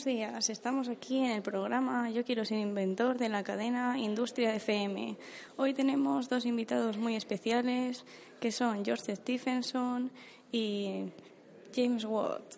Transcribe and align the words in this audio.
Buenos 0.00 0.18
días, 0.18 0.48
estamos 0.48 0.88
aquí 0.88 1.18
en 1.18 1.30
el 1.30 1.42
programa 1.42 2.08
Yo 2.08 2.24
quiero 2.24 2.46
ser 2.46 2.58
inventor 2.58 3.18
de 3.18 3.28
la 3.28 3.44
cadena 3.44 3.98
Industria 3.98 4.54
FM. 4.54 5.18
Hoy 5.58 5.74
tenemos 5.74 6.30
dos 6.30 6.46
invitados 6.46 6.96
muy 6.96 7.16
especiales 7.16 8.06
que 8.40 8.50
son 8.50 8.82
George 8.82 9.14
Stephenson 9.14 10.10
y 10.50 11.04
James 11.76 12.06
Watt. 12.06 12.54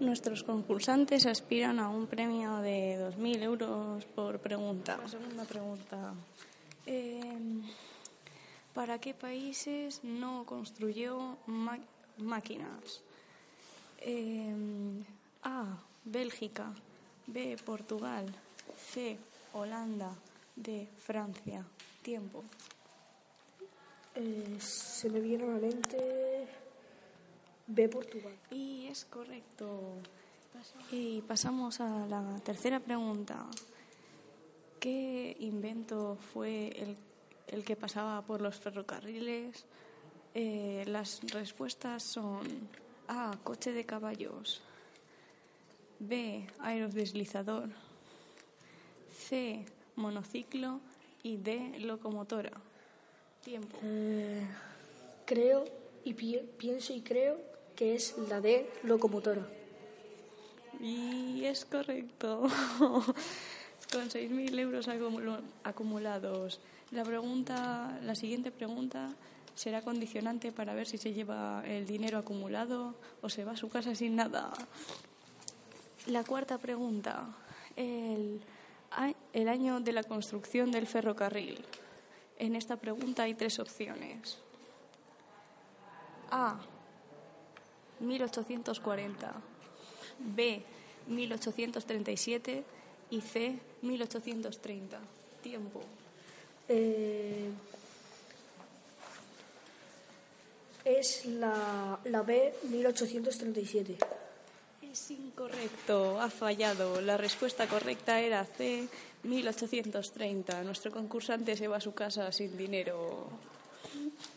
Nuestros 0.00 0.42
concursantes 0.42 1.26
aspiran 1.26 1.78
a 1.80 1.90
un 1.90 2.06
premio 2.06 2.56
de 2.60 2.98
2.000 2.98 3.42
euros 3.42 4.06
por 4.06 4.38
pregunta. 4.38 4.96
La 5.02 5.08
segunda 5.08 5.44
pregunta. 5.44 6.14
Eh, 6.86 7.60
¿Para 8.72 8.98
qué 9.00 9.12
países 9.12 10.02
no 10.02 10.46
construyó 10.46 11.36
máquinas? 12.16 13.02
Eh, 13.98 14.54
A. 15.42 15.76
Bélgica. 16.04 16.72
B. 17.26 17.56
Portugal. 17.64 18.26
C. 18.76 19.18
Holanda. 19.54 20.14
D. 20.54 20.88
Francia. 20.98 21.64
Tiempo. 22.02 22.44
Eh, 24.14 24.58
se 24.60 25.08
me 25.10 25.20
viene 25.20 25.44
a 25.44 25.48
la 25.48 25.58
mente 25.58 26.48
B 27.66 27.88
Portugal. 27.88 28.36
Y 28.50 28.86
es 28.86 29.04
correcto. 29.06 29.96
Y 30.92 31.20
pasamos 31.22 31.80
a 31.80 32.06
la 32.06 32.40
tercera 32.44 32.78
pregunta. 32.78 33.46
¿Qué 34.78 35.36
invento 35.40 36.16
fue 36.32 36.68
el, 36.68 36.96
el 37.48 37.64
que 37.64 37.74
pasaba 37.74 38.22
por 38.22 38.40
los 38.40 38.54
ferrocarriles? 38.56 39.64
Eh, 40.34 40.84
las 40.86 41.20
respuestas 41.32 42.02
son 42.02 42.42
A. 43.08 43.36
Coche 43.42 43.72
de 43.72 43.84
caballos. 43.84 44.60
B. 46.08 46.46
Aerodeslizador. 46.60 47.68
C. 49.28 49.64
Monociclo. 49.96 50.80
Y 51.22 51.36
D. 51.38 51.78
Locomotora. 51.80 52.52
Tiempo. 53.42 53.78
Eh, 53.82 54.46
creo 55.24 55.64
y 56.04 56.14
pi- 56.14 56.40
pienso 56.58 56.92
y 56.94 57.00
creo 57.00 57.38
que 57.76 57.94
es 57.94 58.14
la 58.28 58.40
D 58.40 58.68
locomotora. 58.82 59.46
Y 60.80 61.44
es 61.44 61.64
correcto. 61.64 62.42
Con 62.78 64.08
6.000 64.10 64.58
euros 64.58 64.88
acumulados. 65.62 66.60
La 66.90 67.04
pregunta, 67.04 67.98
la 68.02 68.14
siguiente 68.14 68.50
pregunta 68.50 69.14
será 69.54 69.82
condicionante 69.82 70.52
para 70.52 70.74
ver 70.74 70.86
si 70.86 70.98
se 70.98 71.12
lleva 71.12 71.62
el 71.66 71.86
dinero 71.86 72.18
acumulado 72.18 72.94
o 73.22 73.28
se 73.28 73.44
va 73.44 73.52
a 73.52 73.56
su 73.56 73.68
casa 73.68 73.94
sin 73.94 74.16
nada. 74.16 74.52
La 76.06 76.22
cuarta 76.22 76.58
pregunta. 76.58 77.26
El, 77.76 78.40
el 79.32 79.48
año 79.48 79.80
de 79.80 79.92
la 79.92 80.02
construcción 80.02 80.70
del 80.70 80.86
ferrocarril. 80.86 81.64
En 82.38 82.56
esta 82.56 82.76
pregunta 82.76 83.22
hay 83.22 83.34
tres 83.34 83.58
opciones. 83.58 84.38
A. 86.30 86.58
1840. 88.00 89.32
B, 90.18 90.62
1837 91.06 92.64
y 93.10 93.20
C, 93.20 93.58
1830. 93.82 94.98
Tiempo. 95.42 95.80
Eh, 96.68 97.50
es 100.84 101.24
la, 101.26 101.98
la 102.04 102.22
B 102.22 102.54
1837. 102.68 103.96
Es 104.94 105.10
incorrecto, 105.10 106.20
ha 106.20 106.30
fallado. 106.30 107.00
La 107.00 107.16
respuesta 107.16 107.66
correcta 107.66 108.20
era 108.20 108.44
C, 108.44 108.86
1830. 109.24 110.62
Nuestro 110.62 110.92
concursante 110.92 111.56
se 111.56 111.66
va 111.66 111.78
a 111.78 111.80
su 111.80 111.94
casa 111.94 112.30
sin 112.30 112.56
dinero. 112.56 113.26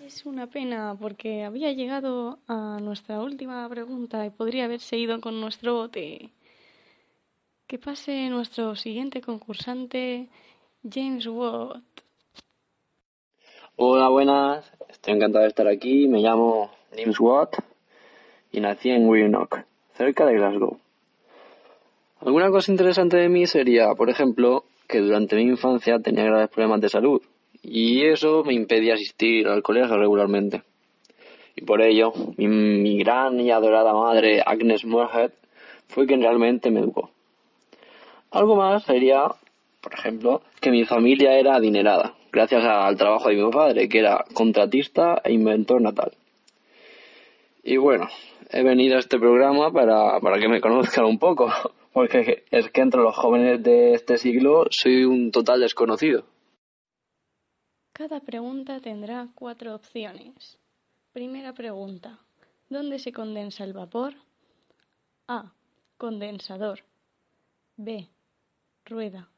Es 0.03 0.25
una 0.25 0.47
pena 0.47 0.97
porque 0.99 1.43
había 1.43 1.71
llegado 1.73 2.39
a 2.47 2.79
nuestra 2.81 3.21
última 3.21 3.69
pregunta 3.69 4.25
y 4.25 4.31
podría 4.31 4.65
haberse 4.65 4.97
ido 4.97 5.21
con 5.21 5.39
nuestro 5.39 5.75
bote. 5.75 6.31
Que 7.67 7.77
pase 7.77 8.27
nuestro 8.29 8.75
siguiente 8.75 9.21
concursante, 9.21 10.27
James 10.81 11.27
Watt. 11.27 11.83
Hola, 13.75 14.09
buenas. 14.09 14.65
Estoy 14.89 15.13
encantado 15.13 15.43
de 15.43 15.49
estar 15.49 15.67
aquí. 15.67 16.07
Me 16.07 16.19
llamo 16.19 16.71
James 16.97 17.19
Watt 17.19 17.57
y 18.51 18.59
nací 18.59 18.89
en 18.89 19.07
Greenock, 19.07 19.67
cerca 19.97 20.25
de 20.25 20.35
Glasgow. 20.35 20.77
Alguna 22.21 22.51
cosa 22.51 22.71
interesante 22.71 23.17
de 23.17 23.29
mí 23.29 23.47
sería, 23.47 23.93
por 23.95 24.09
ejemplo, 24.09 24.63
que 24.87 24.99
durante 24.99 25.35
mi 25.35 25.43
infancia 25.43 25.99
tenía 25.99 26.23
graves 26.23 26.49
problemas 26.49 26.81
de 26.81 26.89
salud 26.89 27.21
y 27.63 28.05
eso 28.05 28.43
me 28.43 28.53
impedía 28.53 28.93
asistir 28.93 29.47
al 29.47 29.63
colegio 29.63 29.97
regularmente. 29.97 30.61
Y 31.55 31.61
por 31.61 31.81
ello, 31.81 32.13
mi, 32.37 32.97
gran 32.99 33.39
y 33.39 33.49
adorada 33.49 33.93
madre, 33.93 34.43
Agnes 34.45 34.85
Moorhead, 34.85 35.31
fue 35.87 36.05
quien 36.05 36.21
realmente 36.21 36.69
me 36.69 36.81
educó. 36.81 37.09
Algo 38.29 38.55
más 38.55 38.83
sería, 38.83 39.23
por 39.81 39.93
ejemplo, 39.93 40.41
que 40.61 40.69
mi 40.69 40.85
familia 40.85 41.39
era 41.39 41.55
adinerada, 41.55 42.13
gracias 42.31 42.63
al 42.63 42.95
trabajo 42.97 43.29
de 43.29 43.35
mi 43.35 43.51
padre, 43.51 43.89
que 43.89 43.99
era 43.99 44.23
contratista 44.33 45.21
e 45.23 45.33
inventor 45.33 45.81
natal. 45.81 46.11
Y 47.63 47.77
bueno, 47.77 48.07
he 48.49 48.63
venido 48.63 48.95
a 48.95 48.99
este 48.99 49.19
programa 49.19 49.71
para, 49.71 50.19
para 50.19 50.39
que 50.39 50.47
me 50.47 50.61
conozcan 50.61 51.05
un 51.05 51.19
poco, 51.19 51.49
porque 51.93 52.45
es 52.51 52.69
que 52.69 52.81
entre 52.81 53.01
los 53.01 53.15
jóvenes 53.15 53.63
de 53.63 53.93
este 53.93 54.17
siglo 54.17 54.65
soy 54.69 55.03
un 55.03 55.31
total 55.31 55.61
desconocido. 55.61 56.25
Cada 57.93 58.19
pregunta 58.19 58.79
tendrá 58.79 59.27
cuatro 59.33 59.73
opciones. 59.73 60.59
Primera 61.13 61.53
pregunta. 61.53 62.19
¿Dónde 62.69 62.99
se 62.99 63.11
condensa 63.11 63.63
el 63.63 63.73
vapor? 63.73 64.13
A. 65.27 65.53
Condensador. 65.97 66.81
B. 67.75 68.07
Rueda. 68.85 69.29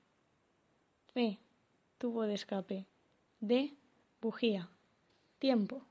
C. 1.13 1.37
Tubo 1.97 2.23
de 2.23 2.33
escape. 2.33 2.85
D. 3.39 3.73
Bujía. 4.19 4.69
Tiempo. 5.39 5.88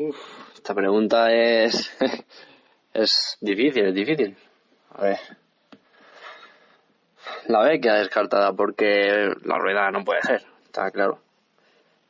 Uf, 0.00 0.16
esta 0.54 0.74
pregunta 0.74 1.30
es, 1.30 1.94
es 2.94 3.36
difícil, 3.38 3.84
es 3.84 3.94
difícil. 3.94 4.34
A 4.94 5.02
ver. 5.02 5.18
La 7.48 7.60
B 7.64 7.78
queda 7.82 7.98
descartada 7.98 8.50
porque 8.54 9.30
la 9.44 9.58
rueda 9.58 9.90
no 9.90 10.02
puede 10.02 10.22
ser, 10.22 10.42
está 10.64 10.90
claro. 10.90 11.18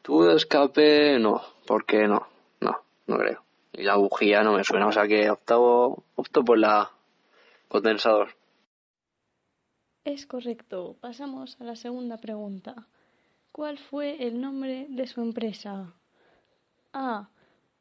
Tubo 0.02 0.26
de 0.26 0.36
escape, 0.36 1.18
no, 1.18 1.42
porque 1.66 2.06
no, 2.06 2.28
no, 2.60 2.80
no 3.08 3.18
creo. 3.18 3.42
Y 3.72 3.82
la 3.82 3.96
bujía 3.96 4.44
no 4.44 4.52
me 4.52 4.62
suena, 4.62 4.86
o 4.86 4.92
sea 4.92 5.08
que 5.08 5.28
optavo, 5.28 6.04
opto 6.14 6.44
por 6.44 6.58
la 6.58 6.92
condensador. 7.66 8.36
Es 10.04 10.26
correcto. 10.26 10.94
Pasamos 11.00 11.60
a 11.60 11.64
la 11.64 11.74
segunda 11.74 12.18
pregunta. 12.18 12.86
¿Cuál 13.50 13.78
fue 13.78 14.24
el 14.24 14.40
nombre 14.40 14.86
de 14.90 15.08
su 15.08 15.22
empresa? 15.22 15.92
A. 16.92 17.28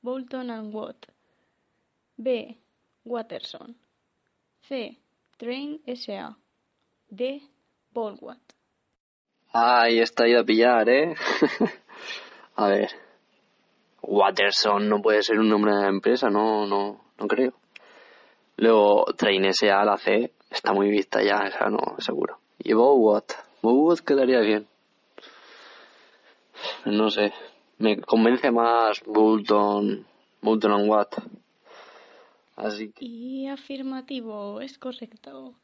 Bolton 0.01 0.49
and 0.49 0.73
Watt. 0.73 1.07
B. 2.17 2.57
Watterson. 3.05 3.75
C. 4.61 4.97
Train 5.37 5.79
S.A. 5.85 6.35
D. 7.09 7.41
Bolwatt. 7.93 8.53
Ay, 9.51 9.99
está 9.99 10.27
ido 10.27 10.41
a 10.41 10.43
pillar, 10.43 10.87
¿eh? 10.89 11.15
a 12.55 12.67
ver. 12.67 12.89
Watterson 14.01 14.87
no 14.87 15.01
puede 15.01 15.23
ser 15.23 15.39
un 15.39 15.49
nombre 15.49 15.73
de 15.75 15.87
empresa, 15.87 16.29
no, 16.29 16.65
no, 16.65 17.01
no 17.17 17.27
creo. 17.27 17.53
Luego, 18.57 19.05
Train 19.17 19.45
S.A. 19.45 19.83
la 19.83 19.97
C 19.97 20.33
está 20.49 20.73
muy 20.73 20.89
vista 20.89 21.21
ya, 21.21 21.47
esa 21.47 21.69
no, 21.69 21.95
seguro. 21.99 22.39
Y 22.59 22.73
Bowwatt. 22.73 23.31
Bowwatt 23.61 24.01
quedaría 24.01 24.39
bien. 24.39 24.67
No 26.85 27.09
sé. 27.09 27.33
Me 27.79 27.99
convence 28.01 28.51
más 28.51 29.01
Bolton, 29.05 30.05
Bolton 30.41 30.71
and 30.71 30.89
Watt. 30.89 31.15
Así 32.55 32.91
que... 32.91 33.05
Y 33.05 33.47
afirmativo, 33.47 34.61
es 34.61 34.77
correcto. 34.77 35.55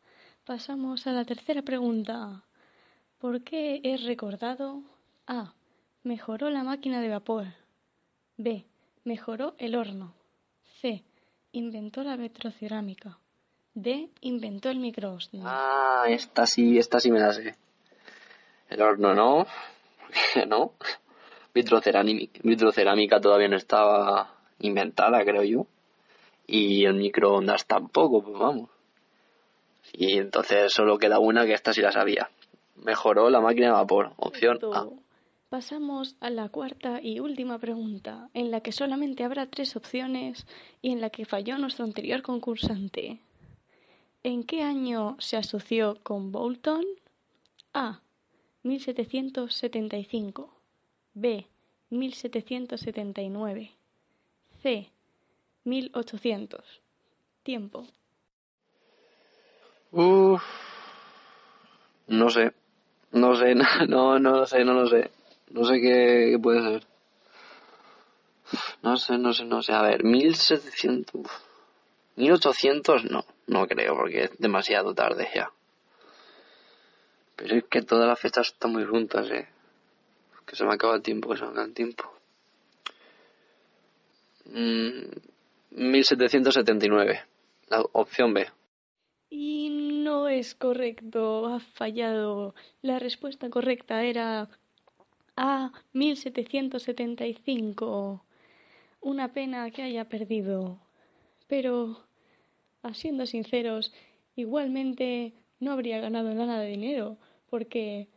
Pasamos 0.46 1.08
a 1.08 1.12
la 1.12 1.26
tercera 1.26 1.62
pregunta. 1.62 2.44
¿Por 3.20 3.44
qué 3.44 3.82
es 3.84 4.04
recordado? 4.04 4.82
A. 5.28 5.54
Mejoró 6.04 6.50
la 6.50 6.64
máquina 6.64 7.02
de 7.02 7.10
vapor. 7.10 7.48
B. 8.38 8.66
Mejoró 9.04 9.56
el 9.58 9.76
horno. 9.76 10.14
C. 10.82 11.04
Inventó 11.52 12.04
la 12.04 12.16
vitrocerámica. 12.16 13.18
D. 13.74 14.10
Inventó 14.22 14.70
el 14.70 14.80
microondas. 14.80 15.44
Ah, 15.44 16.06
esta 16.08 16.46
sí, 16.46 16.78
esta 16.78 17.00
sí 17.00 17.12
me 17.12 17.20
la 17.20 17.34
sé. 17.34 17.56
El 18.70 18.82
horno 18.82 19.14
no, 19.14 19.48
no. 20.48 20.74
Vitrocerámica, 21.56 23.22
todavía 23.22 23.48
no 23.48 23.56
estaba 23.56 24.36
inventada, 24.60 25.24
creo 25.24 25.44
yo. 25.44 25.68
Y 26.46 26.84
el 26.84 26.96
microondas 26.96 27.66
tampoco, 27.66 28.22
pues 28.22 28.38
vamos. 28.38 28.70
Y 29.94 30.18
entonces 30.18 30.74
solo 30.74 30.98
queda 30.98 31.20
una 31.20 31.46
que 31.46 31.54
esta 31.54 31.74
sí 31.74 31.82
la 31.82 31.94
sabía. 31.94 32.30
Mejoró 32.76 33.30
la 33.30 33.40
máquina 33.40 33.68
de 33.68 33.74
vapor. 33.74 34.12
Opción 34.18 34.60
A. 34.74 34.88
Pasamos 35.48 36.18
a 36.20 36.30
la 36.30 36.50
cuarta 36.50 37.00
y 37.02 37.22
última 37.22 37.58
pregunta, 37.58 38.30
en 38.34 38.52
la 38.52 38.60
que 38.60 38.74
solamente 38.74 39.24
habrá 39.24 39.46
tres 39.46 39.78
opciones 39.78 40.46
y 40.82 40.92
en 40.92 41.00
la 41.00 41.10
que 41.10 41.24
falló 41.24 41.58
nuestro 41.58 41.86
anterior 41.86 42.22
concursante. 42.22 43.22
¿En 44.24 44.44
qué 44.44 44.62
año 44.62 45.16
se 45.20 45.38
asoció 45.38 46.00
con 46.04 46.34
Bolton? 46.34 46.84
A. 47.74 48.02
1775. 48.64 50.56
B. 51.16 51.48
1779. 51.90 53.72
C. 54.62 54.92
1800. 55.64 56.82
Tiempo. 57.44 57.88
Uf. 59.92 60.44
No 62.08 62.30
sé. 62.30 62.54
No 63.12 63.36
sé, 63.36 63.56
no, 63.88 64.20
no 64.20 64.32
lo 64.32 64.46
sé, 64.46 64.66
no 64.66 64.74
lo 64.74 64.88
sé. 64.88 65.10
No 65.52 65.64
sé 65.64 65.80
qué, 65.80 66.38
puede 66.42 66.62
ser. 66.62 66.88
No 68.84 68.98
sé, 68.98 69.18
no 69.18 69.34
sé, 69.34 69.46
no 69.46 69.62
sé. 69.62 69.72
A 69.72 69.82
ver, 69.82 70.04
1700. 70.04 71.26
1800 72.18 73.06
no, 73.06 73.26
no 73.48 73.68
creo, 73.68 73.96
porque 73.96 74.26
es 74.26 74.38
demasiado 74.38 74.94
tarde 74.94 75.30
ya. 75.34 75.50
Pero 77.38 77.56
es 77.56 77.64
que 77.66 77.82
todas 77.82 78.08
las 78.08 78.20
fechas 78.20 78.48
están 78.48 78.74
muy 78.74 78.86
juntas, 78.86 79.30
eh. 79.32 79.48
Que 80.46 80.56
se 80.56 80.64
me 80.64 80.74
acaba 80.74 80.96
el 80.96 81.02
tiempo, 81.02 81.30
que 81.30 81.38
se 81.38 81.44
me 81.44 81.52
acaba 81.52 81.66
el 81.66 81.74
tiempo. 81.74 82.16
1779. 84.46 87.14
Mm, 87.14 87.18
la 87.70 87.82
opción 87.94 88.34
B. 88.34 88.48
Y 89.30 89.70
no 90.04 90.28
es 90.28 90.56
correcto, 90.56 91.46
ha 91.48 91.60
fallado. 91.60 92.56
La 92.82 93.00
respuesta 93.00 93.50
correcta 93.50 94.04
era 94.04 94.50
A. 95.36 95.72
1775. 95.94 98.24
Una 99.02 99.34
pena 99.34 99.70
que 99.72 99.84
haya 99.84 100.06
perdido. 100.06 100.80
Pero, 101.48 102.06
siendo 102.94 103.26
sinceros, 103.26 103.94
igualmente 104.36 105.34
no 105.60 105.72
habría 105.72 106.00
ganado 106.00 106.32
nada 106.34 106.60
de 106.60 106.70
dinero, 106.70 107.18
porque 107.50 108.08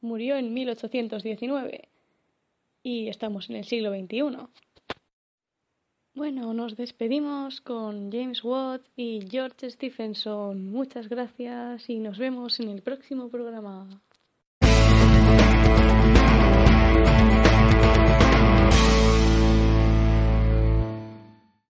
murió 0.00 0.36
en 0.36 0.52
1819 0.52 1.88
y 2.82 3.08
estamos 3.08 3.50
en 3.50 3.56
el 3.56 3.64
siglo 3.64 3.90
XXI. 3.90 4.48
Bueno, 6.14 6.52
nos 6.54 6.76
despedimos 6.76 7.60
con 7.60 8.10
James 8.10 8.42
Watt 8.42 8.82
y 8.96 9.20
George 9.30 9.70
Stephenson. 9.70 10.66
Muchas 10.66 11.08
gracias 11.08 11.88
y 11.88 11.98
nos 11.98 12.18
vemos 12.18 12.58
en 12.60 12.68
el 12.68 12.82
próximo 12.82 13.28
programa. 13.28 13.88